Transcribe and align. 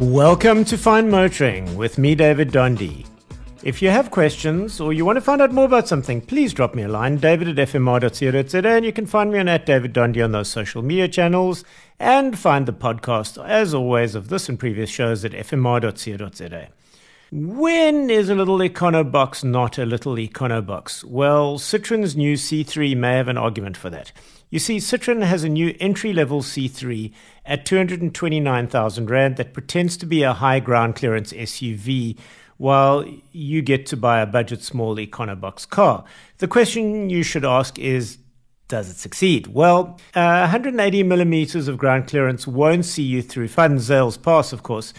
Welcome 0.00 0.64
to 0.66 0.78
Fine 0.78 1.10
Motoring 1.10 1.76
with 1.76 1.98
me, 1.98 2.14
David 2.14 2.52
Donde. 2.52 3.04
If 3.64 3.82
you 3.82 3.90
have 3.90 4.12
questions 4.12 4.80
or 4.80 4.92
you 4.92 5.04
want 5.04 5.16
to 5.16 5.20
find 5.20 5.42
out 5.42 5.50
more 5.50 5.64
about 5.64 5.88
something, 5.88 6.20
please 6.20 6.54
drop 6.54 6.72
me 6.76 6.84
a 6.84 6.88
line, 6.88 7.16
david 7.16 7.48
at 7.48 7.68
fmr.co.za, 7.68 8.68
and 8.68 8.84
you 8.84 8.92
can 8.92 9.06
find 9.06 9.32
me 9.32 9.40
on 9.40 9.48
at 9.48 9.66
David 9.66 9.92
Donde 9.92 10.20
on 10.20 10.30
those 10.30 10.48
social 10.48 10.82
media 10.82 11.08
channels, 11.08 11.64
and 11.98 12.38
find 12.38 12.66
the 12.66 12.72
podcast, 12.72 13.44
as 13.44 13.74
always, 13.74 14.14
of 14.14 14.28
this 14.28 14.48
and 14.48 14.56
previous 14.56 14.88
shows 14.88 15.24
at 15.24 15.32
fmr.co.za. 15.32 16.68
When 17.32 18.08
is 18.08 18.28
a 18.28 18.36
little 18.36 18.58
Econobox 18.58 19.42
not 19.42 19.78
a 19.78 19.84
little 19.84 20.14
Econobox? 20.14 21.02
Well, 21.02 21.58
Citroen's 21.58 22.16
new 22.16 22.34
C3 22.34 22.96
may 22.96 23.16
have 23.16 23.26
an 23.26 23.36
argument 23.36 23.76
for 23.76 23.90
that. 23.90 24.12
You 24.50 24.58
see, 24.58 24.78
Citroen 24.78 25.22
has 25.24 25.44
a 25.44 25.48
new 25.48 25.76
entry 25.78 26.14
level 26.14 26.40
C3 26.40 27.12
at 27.44 27.66
229,000 27.66 29.10
Rand 29.10 29.36
that 29.36 29.52
pretends 29.52 29.96
to 29.98 30.06
be 30.06 30.22
a 30.22 30.32
high 30.32 30.58
ground 30.58 30.96
clearance 30.96 31.34
SUV, 31.34 32.16
while 32.56 33.04
you 33.32 33.60
get 33.60 33.86
to 33.86 33.96
buy 33.96 34.20
a 34.20 34.26
budget 34.26 34.62
small 34.62 34.96
Econobox 34.96 35.68
car. 35.68 36.04
The 36.38 36.48
question 36.48 37.10
you 37.10 37.22
should 37.22 37.44
ask 37.44 37.78
is 37.78 38.18
does 38.68 38.90
it 38.90 38.96
succeed? 38.96 39.46
Well, 39.46 39.98
uh, 40.14 40.40
180 40.40 41.02
millimeters 41.02 41.68
of 41.68 41.78
ground 41.78 42.06
clearance 42.06 42.46
won't 42.46 42.84
see 42.84 43.02
you 43.02 43.22
through 43.22 43.48
Van 43.48 43.76
Zyls 43.76 44.20
Pass, 44.20 44.52
of 44.52 44.62
course, 44.62 44.92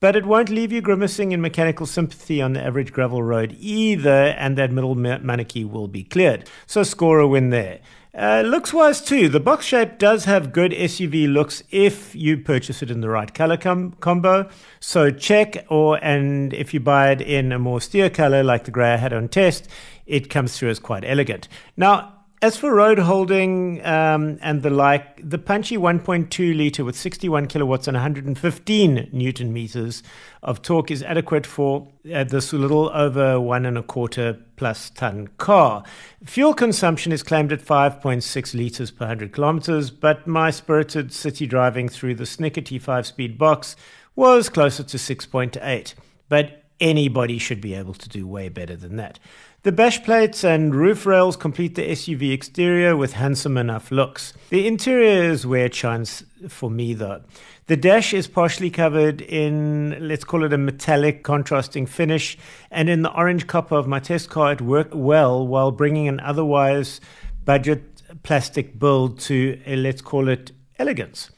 but 0.00 0.16
it 0.16 0.26
won't 0.26 0.48
leave 0.48 0.72
you 0.72 0.80
grimacing 0.80 1.32
in 1.32 1.40
mechanical 1.40 1.86
sympathy 1.86 2.40
on 2.40 2.52
the 2.52 2.62
average 2.62 2.92
gravel 2.92 3.22
road 3.22 3.56
either, 3.58 4.34
and 4.38 4.56
that 4.56 4.72
middle 4.72 4.94
mannetjie 4.94 5.68
will 5.68 5.88
be 5.88 6.04
cleared. 6.04 6.48
So 6.66 6.82
score 6.82 7.18
a 7.18 7.26
win 7.26 7.50
there. 7.50 7.80
Uh, 8.14 8.42
looks 8.44 8.72
wise 8.72 9.00
too. 9.00 9.28
The 9.28 9.38
box 9.38 9.64
shape 9.64 9.98
does 9.98 10.24
have 10.24 10.52
good 10.52 10.72
SUV 10.72 11.32
looks 11.32 11.62
if 11.70 12.16
you 12.16 12.38
purchase 12.38 12.82
it 12.82 12.90
in 12.90 13.00
the 13.00 13.08
right 13.08 13.32
color 13.32 13.56
com- 13.56 13.92
combo. 14.00 14.48
So 14.80 15.10
check, 15.10 15.64
or 15.68 16.02
and 16.02 16.52
if 16.52 16.74
you 16.74 16.80
buy 16.80 17.12
it 17.12 17.20
in 17.20 17.52
a 17.52 17.58
more 17.58 17.80
steer 17.80 18.10
color 18.10 18.42
like 18.42 18.64
the 18.64 18.72
gray 18.72 18.94
I 18.94 18.96
had 18.96 19.12
on 19.12 19.28
test, 19.28 19.68
it 20.06 20.30
comes 20.30 20.58
through 20.58 20.70
as 20.70 20.80
quite 20.80 21.04
elegant. 21.04 21.48
Now 21.76 22.17
as 22.40 22.56
for 22.56 22.72
road 22.72 23.00
holding 23.00 23.84
um, 23.84 24.38
and 24.40 24.62
the 24.62 24.70
like, 24.70 25.28
the 25.28 25.38
punchy 25.38 25.76
1.2 25.76 26.56
liter 26.56 26.84
with 26.84 26.96
61 26.96 27.46
kilowatts 27.46 27.88
and 27.88 27.96
115 27.96 29.08
newton 29.12 29.52
meters 29.52 30.02
of 30.42 30.62
torque 30.62 30.90
is 30.90 31.02
adequate 31.02 31.44
for 31.44 31.88
uh, 32.14 32.22
this 32.24 32.52
little 32.52 32.90
over 32.90 33.40
one 33.40 33.66
and 33.66 33.76
a 33.76 33.82
quarter 33.82 34.38
plus 34.56 34.90
ton 34.90 35.28
car. 35.38 35.82
Fuel 36.24 36.54
consumption 36.54 37.10
is 37.10 37.24
claimed 37.24 37.52
at 37.52 37.60
5.6 37.60 38.54
liters 38.54 38.92
per 38.92 39.06
100 39.06 39.32
kilometers, 39.32 39.90
but 39.90 40.26
my 40.26 40.50
spirited 40.50 41.12
city 41.12 41.46
driving 41.46 41.88
through 41.88 42.14
the 42.14 42.26
Snicker 42.26 42.60
T5 42.60 43.04
speed 43.06 43.36
box 43.36 43.74
was 44.14 44.48
closer 44.48 44.84
to 44.84 44.96
6.8. 44.96 45.94
But 46.28 46.67
anybody 46.80 47.38
should 47.38 47.60
be 47.60 47.74
able 47.74 47.94
to 47.94 48.08
do 48.08 48.26
way 48.26 48.48
better 48.48 48.76
than 48.76 48.96
that. 48.96 49.18
The 49.62 49.72
bash 49.72 50.02
plates 50.04 50.44
and 50.44 50.74
roof 50.74 51.04
rails 51.04 51.36
complete 51.36 51.74
the 51.74 51.90
SUV 51.90 52.32
exterior 52.32 52.96
with 52.96 53.14
handsome 53.14 53.56
enough 53.56 53.90
looks. 53.90 54.32
The 54.50 54.66
interior 54.66 55.30
is 55.30 55.46
where 55.46 55.66
it 55.66 55.74
shines 55.74 56.24
for 56.48 56.70
me 56.70 56.94
though. 56.94 57.22
The 57.66 57.76
dash 57.76 58.14
is 58.14 58.28
partially 58.28 58.70
covered 58.70 59.20
in, 59.20 60.08
let's 60.08 60.24
call 60.24 60.44
it 60.44 60.54
a 60.54 60.58
metallic 60.58 61.22
contrasting 61.22 61.84
finish, 61.84 62.38
and 62.70 62.88
in 62.88 63.02
the 63.02 63.12
orange 63.12 63.46
copper 63.46 63.74
of 63.74 63.86
my 63.86 63.98
test 63.98 64.30
car, 64.30 64.52
it 64.52 64.62
worked 64.62 64.94
well 64.94 65.46
while 65.46 65.70
bringing 65.70 66.08
an 66.08 66.18
otherwise 66.20 67.00
budget 67.44 68.02
plastic 68.22 68.78
build 68.78 69.18
to, 69.20 69.60
a, 69.66 69.76
let's 69.76 70.00
call 70.00 70.28
it, 70.28 70.52
elegance. 70.78 71.30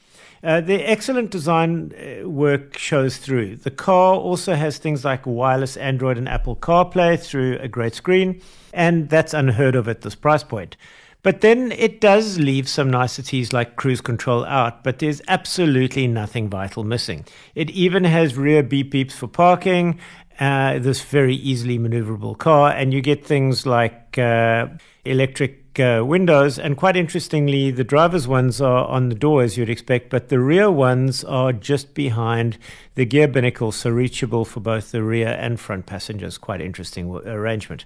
Uh, 0.42 0.60
the 0.60 0.82
excellent 0.88 1.30
design 1.30 1.92
uh, 1.92 2.26
work 2.26 2.78
shows 2.78 3.18
through. 3.18 3.56
The 3.56 3.70
car 3.70 4.14
also 4.14 4.54
has 4.54 4.78
things 4.78 5.04
like 5.04 5.26
wireless 5.26 5.76
Android 5.76 6.16
and 6.16 6.28
Apple 6.28 6.56
CarPlay 6.56 7.20
through 7.20 7.58
a 7.60 7.68
great 7.68 7.94
screen, 7.94 8.40
and 8.72 9.10
that's 9.10 9.34
unheard 9.34 9.76
of 9.76 9.86
at 9.86 10.00
this 10.00 10.14
price 10.14 10.42
point. 10.42 10.78
But 11.22 11.42
then 11.42 11.72
it 11.72 12.00
does 12.00 12.38
leave 12.38 12.68
some 12.68 12.90
niceties 12.90 13.52
like 13.52 13.76
cruise 13.76 14.00
control 14.00 14.44
out, 14.46 14.82
but 14.82 15.00
there's 15.00 15.20
absolutely 15.28 16.06
nothing 16.06 16.48
vital 16.48 16.82
missing. 16.82 17.26
It 17.54 17.70
even 17.70 18.04
has 18.04 18.36
rear 18.36 18.62
beep 18.62 18.92
beeps 18.92 19.12
for 19.12 19.26
parking, 19.26 20.00
uh, 20.38 20.78
this 20.78 21.02
very 21.02 21.34
easily 21.34 21.78
maneuverable 21.78 22.38
car, 22.38 22.70
and 22.70 22.94
you 22.94 23.02
get 23.02 23.26
things 23.26 23.66
like 23.66 24.16
uh, 24.16 24.68
electric 25.04 25.78
uh, 25.78 26.02
windows, 26.04 26.58
and 26.58 26.76
quite 26.78 26.96
interestingly, 26.96 27.70
the 27.70 27.84
driver's 27.84 28.26
ones 28.26 28.60
are 28.60 28.86
on 28.86 29.10
the 29.10 29.14
door 29.14 29.42
as 29.42 29.58
you'd 29.58 29.68
expect, 29.68 30.08
but 30.08 30.30
the 30.30 30.40
rear 30.40 30.70
ones 30.70 31.22
are 31.24 31.52
just 31.52 31.92
behind 31.92 32.56
the 32.94 33.04
gear 33.04 33.28
binnacle, 33.28 33.70
so 33.70 33.90
reachable 33.90 34.46
for 34.46 34.60
both 34.60 34.90
the 34.90 35.02
rear 35.02 35.28
and 35.28 35.60
front 35.60 35.84
passengers. 35.84 36.38
Quite 36.38 36.62
interesting 36.62 37.10
arrangement. 37.10 37.84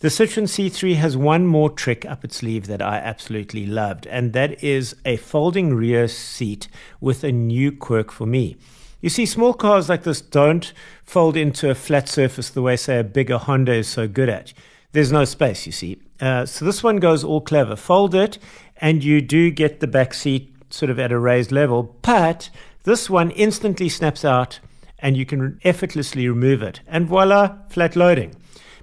The 0.00 0.08
Citroen 0.08 0.44
C3 0.44 0.96
has 0.96 1.16
one 1.16 1.46
more 1.46 1.70
trick 1.70 2.04
up 2.04 2.24
its 2.24 2.36
sleeve 2.36 2.66
that 2.66 2.82
I 2.82 2.96
absolutely 2.96 3.64
loved, 3.64 4.06
and 4.08 4.32
that 4.32 4.62
is 4.62 4.96
a 5.04 5.16
folding 5.16 5.74
rear 5.74 6.08
seat 6.08 6.68
with 7.00 7.22
a 7.22 7.30
new 7.30 7.70
quirk 7.70 8.10
for 8.10 8.26
me. 8.26 8.56
You 9.00 9.08
see, 9.08 9.24
small 9.24 9.54
cars 9.54 9.88
like 9.88 10.02
this 10.02 10.20
don't 10.20 10.72
fold 11.04 11.36
into 11.36 11.70
a 11.70 11.74
flat 11.74 12.08
surface 12.08 12.50
the 12.50 12.62
way, 12.62 12.76
say, 12.76 12.98
a 12.98 13.04
bigger 13.04 13.38
Honda 13.38 13.74
is 13.74 13.88
so 13.88 14.08
good 14.08 14.28
at. 14.28 14.52
There's 14.92 15.12
no 15.12 15.24
space, 15.24 15.64
you 15.64 15.72
see. 15.72 16.00
Uh, 16.20 16.44
so 16.44 16.64
this 16.64 16.82
one 16.82 16.96
goes 16.96 17.22
all 17.22 17.40
clever. 17.40 17.76
Fold 17.76 18.14
it, 18.14 18.38
and 18.78 19.04
you 19.04 19.20
do 19.20 19.50
get 19.50 19.80
the 19.80 19.86
back 19.86 20.12
seat 20.12 20.54
sort 20.70 20.90
of 20.90 20.98
at 20.98 21.12
a 21.12 21.18
raised 21.18 21.52
level. 21.52 21.96
But 22.02 22.50
this 22.82 23.08
one 23.08 23.30
instantly 23.30 23.88
snaps 23.88 24.24
out, 24.24 24.58
and 24.98 25.16
you 25.16 25.24
can 25.24 25.60
effortlessly 25.64 26.28
remove 26.28 26.62
it. 26.62 26.80
And 26.86 27.06
voila, 27.06 27.58
flat 27.68 27.94
loading. 27.96 28.34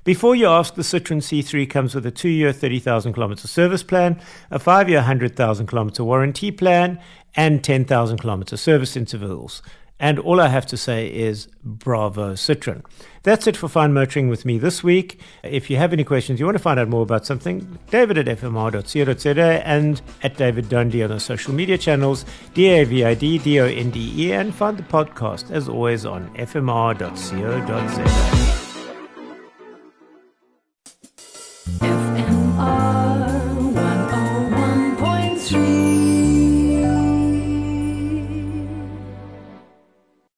Before 0.03 0.35
you 0.35 0.47
ask, 0.47 0.73
the 0.73 0.81
Citroen 0.81 1.21
C3 1.21 1.69
comes 1.69 1.93
with 1.93 2.07
a 2.07 2.11
two 2.11 2.29
year, 2.29 2.51
30,000 2.51 3.13
kilometer 3.13 3.47
service 3.47 3.83
plan, 3.83 4.19
a 4.49 4.57
five 4.57 4.89
year, 4.89 4.97
100,000 4.97 5.67
kilometer 5.67 6.03
warranty 6.03 6.49
plan, 6.49 6.99
and 7.35 7.63
10,000 7.63 8.17
kilometer 8.17 8.57
service 8.57 8.97
intervals. 8.97 9.61
And 9.99 10.17
all 10.17 10.41
I 10.41 10.47
have 10.47 10.65
to 10.67 10.77
say 10.77 11.07
is 11.13 11.47
bravo, 11.63 12.33
Citroen. 12.33 12.83
That's 13.21 13.45
it 13.45 13.55
for 13.55 13.67
Fine 13.67 13.93
Motoring 13.93 14.29
with 14.29 14.43
me 14.43 14.57
this 14.57 14.83
week. 14.83 15.19
If 15.43 15.69
you 15.69 15.77
have 15.77 15.93
any 15.93 16.03
questions, 16.03 16.39
you 16.39 16.47
want 16.47 16.57
to 16.57 16.63
find 16.63 16.79
out 16.79 16.87
more 16.87 17.03
about 17.03 17.27
something, 17.27 17.77
david 17.91 18.17
at 18.17 18.25
fmr.co.za 18.25 19.67
and 19.67 20.01
at 20.23 20.35
David 20.35 20.67
Donde 20.69 20.95
on 21.03 21.11
our 21.11 21.19
social 21.19 21.53
media 21.53 21.77
channels, 21.77 22.25
D-A-V-I-D, 22.55 23.37
D-O-N-D-E, 23.37 24.33
and 24.33 24.55
find 24.55 24.77
the 24.77 24.83
podcast, 24.83 25.51
as 25.51 25.69
always, 25.69 26.07
on 26.07 26.35
fmr.co.za. 26.35 26.91